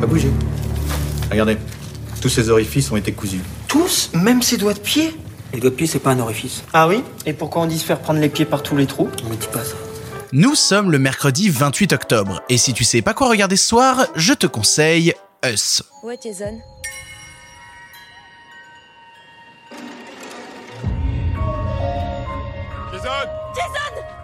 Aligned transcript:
Pas 0.00 0.06
bouger. 0.06 0.30
Regardez, 1.30 1.58
tous 2.20 2.28
ces 2.28 2.48
orifices 2.50 2.90
ont 2.90 2.96
été 2.96 3.12
cousus. 3.12 3.40
Tous 3.68 4.10
Même 4.14 4.42
ses 4.42 4.56
doigts 4.56 4.74
de 4.74 4.78
pied 4.78 5.16
Les 5.52 5.60
doigts 5.60 5.70
de 5.70 5.74
pied, 5.74 5.86
c'est 5.86 5.98
pas 5.98 6.10
un 6.10 6.20
orifice. 6.20 6.64
Ah 6.72 6.88
oui 6.88 7.02
Et 7.26 7.32
pourquoi 7.32 7.62
on 7.62 7.66
dit 7.66 7.78
se 7.78 7.84
faire 7.84 8.00
prendre 8.00 8.20
les 8.20 8.28
pieds 8.28 8.44
par 8.44 8.62
tous 8.62 8.76
les 8.76 8.86
trous 8.86 9.08
On 9.24 9.28
me 9.30 9.36
dit 9.36 9.48
pas 9.52 9.64
ça. 9.64 9.74
Nous 10.32 10.54
sommes 10.54 10.90
le 10.90 10.98
mercredi 10.98 11.48
28 11.48 11.92
octobre, 11.92 12.42
et 12.48 12.58
si 12.58 12.72
tu 12.74 12.82
sais 12.82 13.02
pas 13.02 13.14
quoi 13.14 13.28
regarder 13.28 13.56
ce 13.56 13.68
soir, 13.68 14.06
je 14.16 14.32
te 14.32 14.46
conseille 14.46 15.14
Us. 15.44 15.82
Ouais, 16.02 16.18
Jason. 16.22 16.58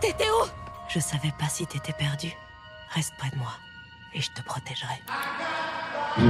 T'étais 0.00 0.30
où 0.30 0.46
Je 0.88 0.98
savais 0.98 1.32
pas 1.38 1.48
si 1.48 1.66
t'étais 1.66 1.92
perdu. 1.92 2.32
Reste 2.94 3.12
près 3.18 3.30
de 3.30 3.36
moi 3.36 3.52
et 4.14 4.20
je 4.20 4.30
te 4.30 4.42
protégerai. 4.42 5.00
Il 6.18 6.24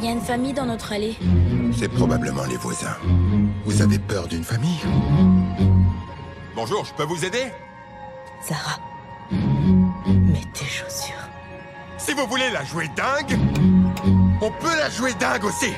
y 0.00 0.08
a 0.08 0.12
une 0.12 0.20
famille 0.20 0.54
dans 0.54 0.64
notre 0.64 0.92
allée. 0.92 1.18
C'est 1.76 1.88
probablement 1.88 2.44
les 2.44 2.56
voisins. 2.56 2.96
Vous 3.66 3.82
avez 3.82 3.98
peur 3.98 4.28
d'une 4.28 4.44
famille 4.44 4.80
Bonjour, 6.54 6.84
je 6.84 6.94
peux 6.94 7.04
vous 7.04 7.24
aider 7.24 7.44
Zara, 8.48 8.78
mets 9.30 10.44
tes 10.54 10.64
chaussures. 10.64 11.28
Si 11.98 12.12
vous 12.12 12.26
voulez 12.26 12.50
la 12.50 12.64
jouer 12.64 12.88
dingue, 12.96 13.38
on 14.40 14.50
peut 14.50 14.76
la 14.78 14.90
jouer 14.90 15.12
dingue 15.14 15.44
aussi. 15.44 15.72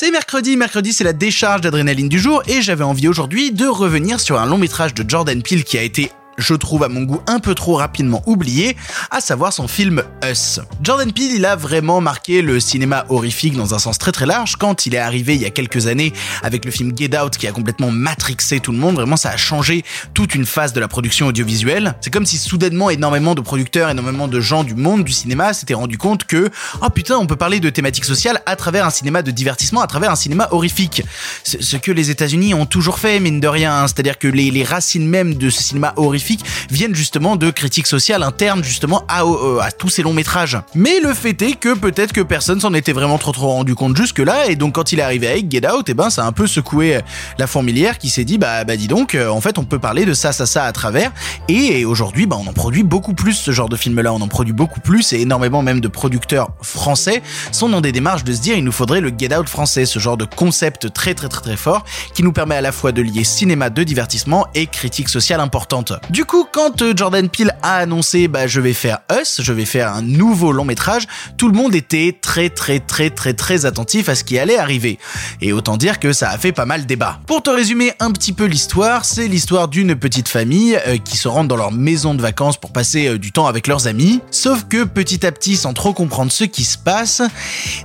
C'est 0.00 0.12
mercredi, 0.12 0.56
mercredi 0.56 0.92
c'est 0.92 1.02
la 1.02 1.12
décharge 1.12 1.60
d'adrénaline 1.60 2.08
du 2.08 2.20
jour 2.20 2.44
et 2.46 2.62
j'avais 2.62 2.84
envie 2.84 3.08
aujourd'hui 3.08 3.50
de 3.50 3.66
revenir 3.66 4.20
sur 4.20 4.38
un 4.38 4.46
long 4.46 4.56
métrage 4.56 4.94
de 4.94 5.04
Jordan 5.04 5.42
Peele 5.42 5.64
qui 5.64 5.76
a 5.76 5.82
été 5.82 6.12
je 6.38 6.54
trouve 6.54 6.84
à 6.84 6.88
mon 6.88 7.02
goût 7.02 7.20
un 7.26 7.40
peu 7.40 7.54
trop 7.54 7.74
rapidement 7.74 8.22
oublié, 8.26 8.76
à 9.10 9.20
savoir 9.20 9.52
son 9.52 9.68
film 9.68 10.02
Us. 10.24 10.60
Jordan 10.82 11.12
Peele, 11.12 11.32
il 11.34 11.44
a 11.44 11.56
vraiment 11.56 12.00
marqué 12.00 12.40
le 12.40 12.60
cinéma 12.60 13.04
horrifique 13.08 13.56
dans 13.56 13.74
un 13.74 13.78
sens 13.78 13.98
très 13.98 14.12
très 14.12 14.24
large 14.24 14.56
quand 14.56 14.86
il 14.86 14.94
est 14.94 14.98
arrivé 14.98 15.34
il 15.34 15.42
y 15.42 15.46
a 15.46 15.50
quelques 15.50 15.88
années 15.88 16.12
avec 16.42 16.64
le 16.64 16.70
film 16.70 16.92
Get 16.96 17.18
Out 17.18 17.36
qui 17.36 17.46
a 17.46 17.52
complètement 17.52 17.90
matrixé 17.90 18.60
tout 18.60 18.72
le 18.72 18.78
monde, 18.78 18.94
vraiment 18.94 19.16
ça 19.16 19.30
a 19.30 19.36
changé 19.36 19.84
toute 20.14 20.34
une 20.34 20.46
phase 20.46 20.72
de 20.72 20.80
la 20.80 20.88
production 20.88 21.26
audiovisuelle. 21.26 21.94
C'est 22.00 22.12
comme 22.12 22.26
si 22.26 22.38
soudainement 22.38 22.90
énormément 22.90 23.34
de 23.34 23.40
producteurs, 23.40 23.90
énormément 23.90 24.28
de 24.28 24.40
gens 24.40 24.64
du 24.64 24.74
monde 24.74 25.04
du 25.04 25.12
cinéma 25.12 25.52
s'étaient 25.52 25.74
rendu 25.74 25.98
compte 25.98 26.24
que 26.24 26.50
oh 26.80 26.90
putain, 26.90 27.16
on 27.18 27.26
peut 27.26 27.36
parler 27.36 27.58
de 27.58 27.68
thématiques 27.68 28.04
sociales 28.04 28.40
à 28.46 28.54
travers 28.54 28.86
un 28.86 28.90
cinéma 28.90 29.22
de 29.22 29.32
divertissement, 29.32 29.80
à 29.80 29.86
travers 29.86 30.12
un 30.12 30.16
cinéma 30.16 30.48
horrifique. 30.52 31.02
Ce 31.42 31.76
que 31.76 31.90
les 31.90 32.10
États-Unis 32.10 32.54
ont 32.54 32.66
toujours 32.66 32.98
fait 32.98 33.18
mine 33.18 33.40
de 33.40 33.48
rien, 33.48 33.82
hein. 33.82 33.88
c'est-à-dire 33.88 34.18
que 34.18 34.28
les, 34.28 34.50
les 34.50 34.64
racines 34.64 35.06
même 35.06 35.34
de 35.34 35.50
ce 35.50 35.62
cinéma 35.62 35.92
horrifique 35.96 36.27
viennent 36.70 36.94
justement 36.94 37.36
de 37.36 37.50
critiques 37.50 37.86
sociales 37.86 38.22
internes 38.22 38.64
justement 38.64 39.04
à, 39.08 39.24
euh, 39.24 39.60
à 39.60 39.70
tous 39.70 39.88
ces 39.88 40.02
longs 40.02 40.12
métrages. 40.12 40.58
Mais 40.74 41.00
le 41.00 41.14
fait 41.14 41.40
est 41.42 41.54
que 41.54 41.74
peut-être 41.74 42.12
que 42.12 42.20
personne 42.20 42.60
s'en 42.60 42.74
était 42.74 42.92
vraiment 42.92 43.18
trop 43.18 43.32
trop 43.32 43.48
rendu 43.48 43.74
compte 43.74 43.96
jusque 43.96 44.18
là 44.18 44.46
et 44.46 44.56
donc 44.56 44.74
quand 44.74 44.92
il 44.92 44.98
est 44.98 45.02
arrivé 45.02 45.28
avec 45.28 45.50
Get 45.50 45.68
Out, 45.68 45.88
et 45.88 45.92
eh 45.92 45.94
ben 45.94 46.10
ça 46.10 46.24
a 46.24 46.26
un 46.26 46.32
peu 46.32 46.46
secoué 46.46 47.00
la 47.38 47.46
fourmilière 47.46 47.98
qui 47.98 48.08
s'est 48.08 48.24
dit 48.24 48.38
bah 48.38 48.64
bah 48.64 48.76
dis 48.76 48.88
donc 48.88 49.14
euh, 49.14 49.28
en 49.28 49.40
fait 49.40 49.58
on 49.58 49.64
peut 49.64 49.78
parler 49.78 50.04
de 50.04 50.14
ça 50.14 50.32
ça 50.32 50.46
ça 50.46 50.64
à 50.64 50.72
travers 50.72 51.12
et 51.48 51.84
aujourd'hui 51.84 52.26
bah 52.26 52.36
on 52.38 52.46
en 52.46 52.52
produit 52.52 52.82
beaucoup 52.82 53.14
plus 53.14 53.34
ce 53.34 53.50
genre 53.50 53.68
de 53.68 53.76
film 53.76 54.00
là, 54.00 54.12
on 54.12 54.20
en 54.20 54.28
produit 54.28 54.52
beaucoup 54.52 54.80
plus 54.80 55.12
et 55.12 55.20
énormément 55.20 55.62
même 55.62 55.80
de 55.80 55.88
producteurs 55.88 56.50
français 56.62 57.22
sont 57.52 57.68
dans 57.68 57.80
des 57.80 57.92
démarches 57.92 58.24
de 58.24 58.32
se 58.32 58.40
dire 58.40 58.56
il 58.56 58.64
nous 58.64 58.72
faudrait 58.72 59.00
le 59.00 59.12
Get 59.16 59.34
Out 59.36 59.48
français, 59.48 59.86
ce 59.86 59.98
genre 59.98 60.16
de 60.16 60.24
concept 60.24 60.92
très 60.92 61.14
très 61.14 61.28
très 61.28 61.40
très 61.40 61.56
fort 61.56 61.84
qui 62.14 62.22
nous 62.22 62.32
permet 62.32 62.56
à 62.56 62.60
la 62.60 62.72
fois 62.72 62.92
de 62.92 63.02
lier 63.02 63.24
cinéma 63.24 63.70
de 63.70 63.82
divertissement 63.82 64.46
et 64.54 64.66
critique 64.66 65.08
sociale 65.08 65.40
importante. 65.40 65.92
Coup, 66.24 66.46
quand 66.50 66.82
euh, 66.82 66.94
Jordan 66.96 67.28
Peele 67.28 67.54
a 67.62 67.76
annoncé 67.76 68.28
bah 68.28 68.46
je 68.46 68.60
vais 68.60 68.72
faire 68.72 68.98
Us, 69.20 69.40
je 69.42 69.52
vais 69.52 69.64
faire 69.64 69.92
un 69.92 70.02
nouveau 70.02 70.52
long 70.52 70.64
métrage, 70.64 71.06
tout 71.36 71.48
le 71.48 71.54
monde 71.54 71.74
était 71.74 72.16
très 72.20 72.50
très 72.50 72.80
très 72.80 73.10
très 73.10 73.34
très 73.34 73.66
attentif 73.66 74.08
à 74.08 74.14
ce 74.14 74.24
qui 74.24 74.38
allait 74.38 74.58
arriver. 74.58 74.98
Et 75.40 75.52
autant 75.52 75.76
dire 75.76 76.00
que 76.00 76.12
ça 76.12 76.30
a 76.30 76.38
fait 76.38 76.52
pas 76.52 76.64
mal 76.64 76.86
débat. 76.86 77.20
Pour 77.26 77.42
te 77.42 77.50
résumer 77.50 77.92
un 78.00 78.10
petit 78.10 78.32
peu 78.32 78.46
l'histoire, 78.46 79.04
c'est 79.04 79.28
l'histoire 79.28 79.68
d'une 79.68 79.94
petite 79.94 80.28
famille 80.28 80.78
euh, 80.86 80.96
qui 80.98 81.16
se 81.16 81.28
rendent 81.28 81.48
dans 81.48 81.56
leur 81.56 81.72
maison 81.72 82.14
de 82.14 82.22
vacances 82.22 82.56
pour 82.56 82.72
passer 82.72 83.08
euh, 83.08 83.18
du 83.18 83.32
temps 83.32 83.46
avec 83.46 83.66
leurs 83.66 83.86
amis. 83.86 84.20
Sauf 84.30 84.64
que 84.68 84.84
petit 84.84 85.26
à 85.26 85.32
petit, 85.32 85.56
sans 85.56 85.72
trop 85.72 85.92
comprendre 85.92 86.32
ce 86.32 86.44
qui 86.44 86.64
se 86.64 86.78
passe, 86.78 87.22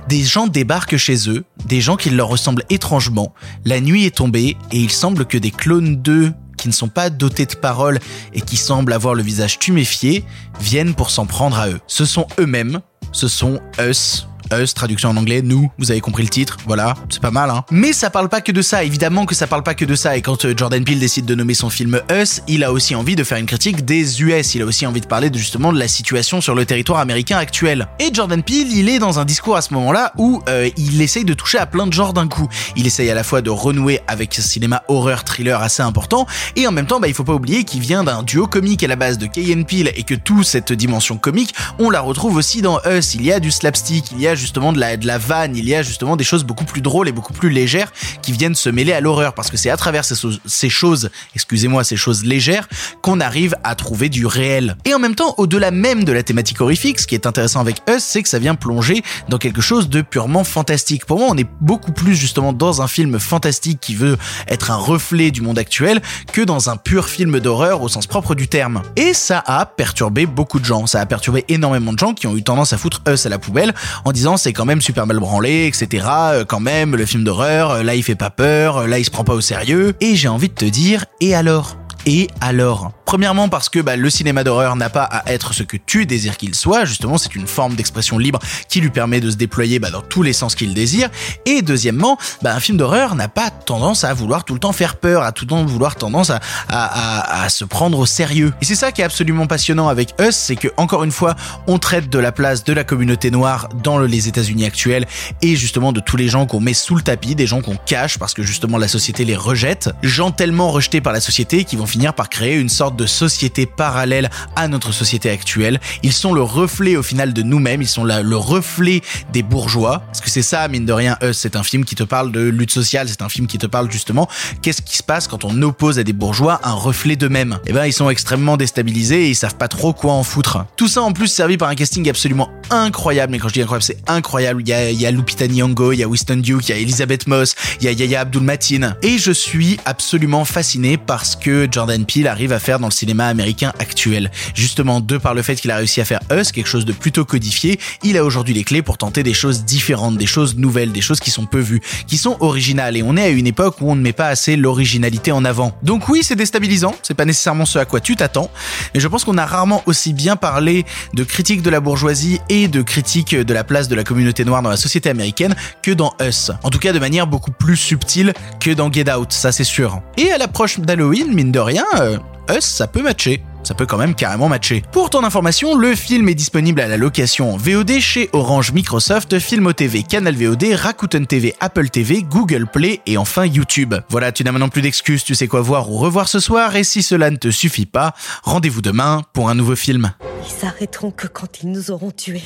des 0.08 0.22
gens 0.22 0.46
débarquent 0.46 0.96
chez 0.96 1.28
eux, 1.28 1.44
des 1.66 1.80
gens 1.80 1.96
qui 1.96 2.10
leur 2.10 2.28
ressemblent 2.28 2.64
étrangement. 2.70 3.34
La 3.64 3.80
nuit 3.80 4.06
est 4.06 4.16
tombée 4.16 4.56
et 4.72 4.78
il 4.78 4.90
semble 4.90 5.26
que 5.26 5.38
des 5.38 5.50
clones 5.50 5.96
d'eux 5.96 6.32
qui 6.64 6.68
ne 6.68 6.72
sont 6.72 6.88
pas 6.88 7.10
dotés 7.10 7.44
de 7.44 7.56
paroles 7.56 7.98
et 8.32 8.40
qui 8.40 8.56
semblent 8.56 8.94
avoir 8.94 9.14
le 9.14 9.22
visage 9.22 9.58
tuméfié, 9.58 10.24
viennent 10.60 10.94
pour 10.94 11.10
s'en 11.10 11.26
prendre 11.26 11.58
à 11.58 11.68
eux. 11.68 11.78
Ce 11.86 12.06
sont 12.06 12.26
eux-mêmes, 12.38 12.80
ce 13.12 13.28
sont 13.28 13.60
us, 13.78 14.26
Us, 14.60 14.74
traduction 14.74 15.10
en 15.10 15.16
anglais, 15.16 15.42
nous, 15.42 15.70
vous 15.78 15.90
avez 15.90 16.00
compris 16.00 16.22
le 16.22 16.28
titre, 16.28 16.58
voilà, 16.66 16.94
c'est 17.08 17.20
pas 17.20 17.30
mal, 17.30 17.50
hein. 17.50 17.64
Mais 17.70 17.92
ça 17.92 18.10
parle 18.10 18.28
pas 18.28 18.40
que 18.40 18.52
de 18.52 18.62
ça, 18.62 18.84
évidemment 18.84 19.26
que 19.26 19.34
ça 19.34 19.46
parle 19.46 19.62
pas 19.62 19.74
que 19.74 19.84
de 19.84 19.94
ça, 19.94 20.16
et 20.16 20.22
quand 20.22 20.44
euh, 20.44 20.54
Jordan 20.56 20.84
Peele 20.84 20.98
décide 20.98 21.26
de 21.26 21.34
nommer 21.34 21.54
son 21.54 21.70
film 21.70 22.00
Us, 22.10 22.42
il 22.48 22.64
a 22.64 22.72
aussi 22.72 22.94
envie 22.94 23.16
de 23.16 23.24
faire 23.24 23.38
une 23.38 23.46
critique 23.46 23.84
des 23.84 24.22
US, 24.22 24.54
il 24.54 24.62
a 24.62 24.64
aussi 24.64 24.86
envie 24.86 25.00
de 25.00 25.06
parler 25.06 25.30
de, 25.30 25.38
justement 25.38 25.72
de 25.72 25.78
la 25.78 25.88
situation 25.88 26.40
sur 26.40 26.54
le 26.54 26.64
territoire 26.66 26.98
américain 27.00 27.38
actuel. 27.38 27.88
Et 27.98 28.10
Jordan 28.12 28.42
Peele, 28.42 28.72
il 28.72 28.88
est 28.88 28.98
dans 28.98 29.18
un 29.18 29.24
discours 29.24 29.56
à 29.56 29.62
ce 29.62 29.74
moment-là 29.74 30.12
où 30.18 30.42
euh, 30.48 30.70
il 30.76 31.00
essaye 31.00 31.24
de 31.24 31.34
toucher 31.34 31.58
à 31.58 31.66
plein 31.66 31.86
de 31.86 31.92
genres 31.92 32.12
d'un 32.12 32.28
coup. 32.28 32.48
Il 32.76 32.86
essaye 32.86 33.10
à 33.10 33.14
la 33.14 33.24
fois 33.24 33.42
de 33.42 33.50
renouer 33.50 34.00
avec 34.06 34.34
ce 34.34 34.42
cinéma 34.42 34.82
horreur 34.88 35.24
thriller 35.24 35.60
assez 35.62 35.82
important, 35.82 36.26
et 36.56 36.66
en 36.66 36.72
même 36.72 36.86
temps, 36.86 37.00
bah, 37.00 37.08
il 37.08 37.14
faut 37.14 37.24
pas 37.24 37.34
oublier 37.34 37.64
qu'il 37.64 37.80
vient 37.80 38.04
d'un 38.04 38.22
duo 38.22 38.46
comique 38.46 38.82
à 38.82 38.88
la 38.88 38.96
base 38.96 39.18
de 39.18 39.26
Kay 39.26 39.54
Peele, 39.64 39.92
et 39.94 40.02
que 40.02 40.14
toute 40.14 40.44
cette 40.44 40.72
dimension 40.72 41.16
comique, 41.16 41.54
on 41.78 41.90
la 41.90 42.00
retrouve 42.00 42.36
aussi 42.36 42.62
dans 42.62 42.80
Us. 42.86 43.14
Il 43.14 43.24
y 43.24 43.32
a 43.32 43.40
du 43.40 43.50
slapstick, 43.50 44.12
il 44.12 44.20
y 44.20 44.28
a 44.28 44.34
justement 44.44 44.74
de 44.74 44.78
la, 44.78 44.98
de 44.98 45.06
la 45.06 45.16
vanne, 45.16 45.56
il 45.56 45.66
y 45.66 45.74
a 45.74 45.82
justement 45.82 46.16
des 46.16 46.24
choses 46.24 46.44
beaucoup 46.44 46.66
plus 46.66 46.82
drôles 46.82 47.08
et 47.08 47.12
beaucoup 47.12 47.32
plus 47.32 47.48
légères 47.48 47.90
qui 48.20 48.32
viennent 48.32 48.54
se 48.54 48.68
mêler 48.68 48.92
à 48.92 49.00
l'horreur 49.00 49.32
parce 49.32 49.50
que 49.50 49.56
c'est 49.56 49.70
à 49.70 49.76
travers 49.78 50.04
ces, 50.04 50.14
ces 50.44 50.68
choses, 50.68 51.10
excusez-moi, 51.34 51.82
ces 51.82 51.96
choses 51.96 52.24
légères 52.24 52.68
qu'on 53.00 53.20
arrive 53.20 53.56
à 53.64 53.74
trouver 53.74 54.10
du 54.10 54.26
réel. 54.26 54.76
Et 54.84 54.92
en 54.92 54.98
même 54.98 55.14
temps, 55.14 55.34
au-delà 55.38 55.70
même 55.70 56.04
de 56.04 56.12
la 56.12 56.22
thématique 56.22 56.60
horrifique, 56.60 57.00
ce 57.00 57.06
qui 57.06 57.14
est 57.14 57.26
intéressant 57.26 57.60
avec 57.60 57.76
Us, 57.88 58.02
c'est 58.02 58.22
que 58.22 58.28
ça 58.28 58.38
vient 58.38 58.54
plonger 58.54 59.02
dans 59.28 59.38
quelque 59.38 59.62
chose 59.62 59.88
de 59.88 60.02
purement 60.02 60.44
fantastique. 60.44 61.06
Pour 61.06 61.18
moi, 61.18 61.28
on 61.30 61.38
est 61.38 61.48
beaucoup 61.60 61.92
plus 61.92 62.14
justement 62.14 62.52
dans 62.52 62.82
un 62.82 62.88
film 62.88 63.18
fantastique 63.18 63.80
qui 63.80 63.94
veut 63.94 64.18
être 64.48 64.70
un 64.70 64.76
reflet 64.76 65.30
du 65.30 65.40
monde 65.40 65.58
actuel 65.58 66.02
que 66.32 66.42
dans 66.42 66.68
un 66.68 66.76
pur 66.76 67.08
film 67.08 67.40
d'horreur 67.40 67.82
au 67.82 67.88
sens 67.88 68.06
propre 68.06 68.34
du 68.34 68.48
terme. 68.48 68.82
Et 68.96 69.14
ça 69.14 69.42
a 69.46 69.64
perturbé 69.64 70.26
beaucoup 70.26 70.60
de 70.60 70.64
gens. 70.64 70.86
Ça 70.86 71.00
a 71.00 71.06
perturbé 71.06 71.44
énormément 71.48 71.92
de 71.92 71.98
gens 71.98 72.12
qui 72.14 72.26
ont 72.26 72.36
eu 72.36 72.42
tendance 72.42 72.72
à 72.72 72.78
foutre 72.78 73.02
Us 73.08 73.26
à 73.26 73.28
la 73.28 73.38
poubelle 73.38 73.74
en 74.04 74.12
disant 74.12 74.23
c'est 74.36 74.52
quand 74.52 74.64
même 74.64 74.80
super 74.80 75.06
mal 75.06 75.18
branlé, 75.18 75.66
etc. 75.66 76.06
Euh, 76.08 76.44
quand 76.46 76.60
même, 76.60 76.96
le 76.96 77.04
film 77.04 77.24
d'horreur, 77.24 77.70
euh, 77.70 77.82
là 77.82 77.94
il 77.94 78.02
fait 78.02 78.14
pas 78.14 78.30
peur, 78.30 78.78
euh, 78.78 78.86
là 78.86 78.98
il 78.98 79.04
se 79.04 79.10
prend 79.10 79.24
pas 79.24 79.34
au 79.34 79.40
sérieux. 79.40 79.94
Et 80.00 80.16
j'ai 80.16 80.28
envie 80.28 80.48
de 80.48 80.54
te 80.54 80.64
dire, 80.64 81.04
et 81.20 81.34
alors? 81.34 81.76
Et 82.06 82.28
alors 82.40 82.92
Premièrement 83.04 83.48
parce 83.48 83.68
que 83.68 83.78
bah, 83.78 83.94
le 83.94 84.10
cinéma 84.10 84.42
d'horreur 84.42 84.74
n'a 84.74 84.90
pas 84.90 85.04
à 85.04 85.30
être 85.32 85.52
ce 85.54 85.62
que 85.62 85.76
tu 85.76 86.04
désires 86.04 86.36
qu'il 86.36 86.54
soit, 86.54 86.84
justement 86.84 87.16
c'est 87.16 87.36
une 87.36 87.46
forme 87.46 87.74
d'expression 87.74 88.18
libre 88.18 88.40
qui 88.68 88.80
lui 88.80 88.90
permet 88.90 89.20
de 89.20 89.30
se 89.30 89.36
déployer 89.36 89.78
bah, 89.78 89.90
dans 89.90 90.00
tous 90.00 90.22
les 90.22 90.32
sens 90.32 90.56
qu'il 90.56 90.74
désire. 90.74 91.10
Et 91.46 91.62
deuxièmement, 91.62 92.18
bah, 92.42 92.54
un 92.54 92.58
film 92.58 92.76
d'horreur 92.76 93.14
n'a 93.14 93.28
pas 93.28 93.50
tendance 93.50 94.02
à 94.02 94.12
vouloir 94.14 94.44
tout 94.44 94.54
le 94.54 94.58
temps 94.58 94.72
faire 94.72 94.96
peur, 94.96 95.22
à 95.22 95.30
tout 95.30 95.44
le 95.44 95.50
temps 95.50 95.64
vouloir 95.64 95.94
tendance 95.94 96.30
à, 96.30 96.40
à, 96.68 97.44
à, 97.44 97.48
se 97.50 97.64
prendre 97.64 97.98
au 98.00 98.06
sérieux. 98.06 98.52
Et 98.60 98.64
c'est 98.64 98.74
ça 98.74 98.90
qui 98.90 99.02
est 99.02 99.04
absolument 99.04 99.46
passionnant 99.46 99.88
avec 99.88 100.14
Us, 100.20 100.34
c'est 100.34 100.56
que 100.56 100.68
encore 100.76 101.04
une 101.04 101.12
fois, 101.12 101.36
on 101.66 101.78
traite 101.78 102.10
de 102.10 102.18
la 102.18 102.32
place 102.32 102.64
de 102.64 102.72
la 102.72 102.84
communauté 102.84 103.30
noire 103.30 103.68
dans 103.82 103.98
les 103.98 104.28
États-Unis 104.28 104.64
actuels 104.64 105.06
et 105.40 105.54
justement 105.54 105.92
de 105.92 106.00
tous 106.00 106.16
les 106.16 106.26
gens 106.26 106.46
qu'on 106.46 106.60
met 106.60 106.74
sous 106.74 106.96
le 106.96 107.02
tapis, 107.02 107.34
des 107.34 107.46
gens 107.46 107.60
qu'on 107.60 107.76
cache 107.76 108.18
parce 108.18 108.34
que 108.34 108.42
justement 108.42 108.78
la 108.78 108.88
société 108.88 109.24
les 109.24 109.36
rejette, 109.36 109.90
gens 110.02 110.32
tellement 110.32 110.72
rejetés 110.72 111.00
par 111.00 111.12
la 111.12 111.20
société 111.20 111.62
qui 111.62 111.76
vont 111.76 111.86
finir 111.94 112.12
par 112.12 112.28
créer 112.28 112.56
une 112.56 112.68
sorte 112.68 112.96
de 112.96 113.06
société 113.06 113.66
parallèle 113.66 114.28
à 114.56 114.66
notre 114.66 114.90
société 114.90 115.30
actuelle. 115.30 115.78
Ils 116.02 116.12
sont 116.12 116.34
le 116.34 116.42
reflet 116.42 116.96
au 116.96 117.04
final 117.04 117.32
de 117.32 117.42
nous-mêmes, 117.42 117.82
ils 117.82 117.88
sont 117.88 118.02
le 118.02 118.36
reflet 118.36 119.00
des 119.32 119.44
bourgeois. 119.44 120.02
Parce 120.06 120.20
que 120.20 120.28
c'est 120.28 120.42
ça, 120.42 120.66
mine 120.66 120.86
de 120.86 120.92
rien, 120.92 121.16
Us, 121.22 121.38
c'est 121.38 121.54
un 121.54 121.62
film 121.62 121.84
qui 121.84 121.94
te 121.94 122.02
parle 122.02 122.32
de 122.32 122.40
lutte 122.40 122.72
sociale, 122.72 123.08
c'est 123.08 123.22
un 123.22 123.28
film 123.28 123.46
qui 123.46 123.58
te 123.58 123.66
parle 123.66 123.92
justement 123.92 124.26
qu'est-ce 124.60 124.82
qui 124.82 124.96
se 124.96 125.04
passe 125.04 125.28
quand 125.28 125.44
on 125.44 125.62
oppose 125.62 126.00
à 126.00 126.02
des 126.02 126.12
bourgeois 126.12 126.58
un 126.64 126.72
reflet 126.72 127.14
d'eux-mêmes? 127.14 127.60
Eh 127.64 127.72
ben, 127.72 127.86
ils 127.86 127.92
sont 127.92 128.10
extrêmement 128.10 128.56
déstabilisés 128.56 129.26
et 129.26 129.28
ils 129.28 129.36
savent 129.36 129.54
pas 129.54 129.68
trop 129.68 129.92
quoi 129.92 130.14
en 130.14 130.24
foutre. 130.24 130.66
Tout 130.76 130.88
ça 130.88 131.00
en 131.00 131.12
plus 131.12 131.28
servi 131.28 131.56
par 131.56 131.68
un 131.68 131.76
casting 131.76 132.08
absolument 132.08 132.50
incroyable, 132.70 133.30
mais 133.30 133.38
quand 133.38 133.46
je 133.46 133.54
dis 133.54 133.62
incroyable, 133.62 133.84
c'est 133.84 134.10
incroyable. 134.10 134.62
Il 134.66 135.00
y 135.00 135.06
a, 135.06 135.10
Lupita 135.12 135.46
Nyong'o, 135.46 135.92
il 135.92 136.00
y 136.00 136.02
a 136.02 136.08
Winston 136.08 136.38
Duke, 136.38 136.68
il 136.68 136.70
y 136.70 136.74
a 136.74 136.78
Elizabeth 136.78 137.28
Moss, 137.28 137.54
il 137.80 137.84
y 137.84 137.88
a 137.88 137.92
Yaya 137.92 138.22
Abdul 138.22 138.42
Matin. 138.42 138.96
Et 139.02 139.18
je 139.18 139.30
suis 139.30 139.78
absolument 139.84 140.44
fasciné 140.44 140.96
par 140.96 141.24
ce 141.24 141.36
que 141.36 141.66
Jordan 141.84 142.06
Peele 142.06 142.28
arrive 142.28 142.54
à 142.54 142.58
faire 142.58 142.78
dans 142.78 142.86
le 142.86 142.92
cinéma 142.92 143.26
américain 143.26 143.74
actuel. 143.78 144.30
Justement, 144.54 145.02
de 145.02 145.18
par 145.18 145.34
le 145.34 145.42
fait 145.42 145.54
qu'il 145.56 145.70
a 145.70 145.76
réussi 145.76 146.00
à 146.00 146.06
faire 146.06 146.20
Us, 146.32 146.50
quelque 146.50 146.66
chose 146.66 146.86
de 146.86 146.94
plutôt 146.94 147.26
codifié, 147.26 147.78
il 148.02 148.16
a 148.16 148.24
aujourd'hui 148.24 148.54
les 148.54 148.64
clés 148.64 148.80
pour 148.80 148.96
tenter 148.96 149.22
des 149.22 149.34
choses 149.34 149.66
différentes, 149.66 150.16
des 150.16 150.24
choses 150.24 150.56
nouvelles, 150.56 150.92
des 150.92 151.02
choses 151.02 151.20
qui 151.20 151.30
sont 151.30 151.44
peu 151.44 151.58
vues, 151.58 151.82
qui 152.06 152.16
sont 152.16 152.38
originales. 152.40 152.96
Et 152.96 153.02
on 153.02 153.18
est 153.18 153.24
à 153.24 153.28
une 153.28 153.46
époque 153.46 153.82
où 153.82 153.90
on 153.90 153.96
ne 153.96 154.00
met 154.00 154.14
pas 154.14 154.28
assez 154.28 154.56
l'originalité 154.56 155.30
en 155.30 155.44
avant. 155.44 155.76
Donc 155.82 156.08
oui, 156.08 156.22
c'est 156.22 156.36
déstabilisant, 156.36 156.94
c'est 157.02 157.12
pas 157.12 157.26
nécessairement 157.26 157.66
ce 157.66 157.78
à 157.78 157.84
quoi 157.84 158.00
tu 158.00 158.16
t'attends, 158.16 158.50
mais 158.94 159.00
je 159.00 159.06
pense 159.06 159.24
qu'on 159.24 159.36
a 159.36 159.44
rarement 159.44 159.82
aussi 159.84 160.14
bien 160.14 160.36
parlé 160.36 160.86
de 161.12 161.22
critique 161.22 161.60
de 161.60 161.68
la 161.68 161.80
bourgeoisie 161.80 162.40
et 162.48 162.66
de 162.66 162.80
critique 162.80 163.34
de 163.34 163.52
la 163.52 163.62
place 163.62 163.88
de 163.88 163.94
la 163.94 164.04
communauté 164.04 164.46
noire 164.46 164.62
dans 164.62 164.70
la 164.70 164.78
société 164.78 165.10
américaine 165.10 165.54
que 165.82 165.90
dans 165.90 166.14
Us. 166.22 166.50
En 166.62 166.70
tout 166.70 166.78
cas, 166.78 166.94
de 166.94 166.98
manière 166.98 167.26
beaucoup 167.26 167.52
plus 167.52 167.76
subtile 167.76 168.32
que 168.58 168.70
dans 168.70 168.90
Get 168.90 169.12
Out, 169.12 169.32
ça 169.32 169.52
c'est 169.52 169.64
sûr. 169.64 170.00
Et 170.16 170.32
à 170.32 170.38
l'approche 170.38 170.80
d'Halloween, 170.80 171.34
mine 171.34 171.52
de 171.52 171.58
rien, 171.58 171.73
euh, 172.00 172.18
Us, 172.50 172.64
ça 172.64 172.86
peut 172.86 173.02
matcher 173.02 173.42
ça 173.64 173.74
peut 173.74 173.86
quand 173.86 173.96
même 173.96 174.14
carrément 174.14 174.48
matcher. 174.48 174.82
Pour 174.92 175.10
ton 175.10 175.24
information, 175.24 175.74
le 175.74 175.94
film 175.94 176.28
est 176.28 176.34
disponible 176.34 176.80
à 176.80 176.86
la 176.86 176.96
location 176.96 177.54
en 177.54 177.56
VOD 177.56 177.98
chez 177.98 178.28
Orange 178.32 178.72
Microsoft, 178.72 179.38
Filmo 179.38 179.72
TV, 179.72 180.02
Canal 180.02 180.34
VOD, 180.34 180.64
Rakuten 180.74 181.26
TV, 181.26 181.54
Apple 181.60 181.88
TV, 181.88 182.22
Google 182.22 182.66
Play 182.66 183.00
et 183.06 183.16
enfin 183.16 183.46
YouTube. 183.46 183.94
Voilà, 184.10 184.32
tu 184.32 184.44
n'as 184.44 184.52
maintenant 184.52 184.68
plus 184.68 184.82
d'excuses, 184.82 185.24
tu 185.24 185.34
sais 185.34 185.48
quoi 185.48 185.62
voir 185.62 185.90
ou 185.90 185.96
revoir 185.96 186.28
ce 186.28 186.40
soir 186.40 186.76
et 186.76 186.84
si 186.84 187.02
cela 187.02 187.30
ne 187.30 187.36
te 187.36 187.50
suffit 187.50 187.86
pas, 187.86 188.14
rendez-vous 188.42 188.82
demain 188.82 189.22
pour 189.32 189.48
un 189.48 189.54
nouveau 189.54 189.76
film. 189.76 190.12
Ils 190.44 190.52
s'arrêteront 190.52 191.10
que 191.10 191.26
quand 191.26 191.62
ils 191.62 191.70
nous 191.70 191.90
auront 191.90 192.10
tués. 192.10 192.44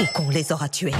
Ou 0.00 0.04
qu'on 0.14 0.30
les 0.30 0.52
aura 0.52 0.68
tués. 0.68 0.92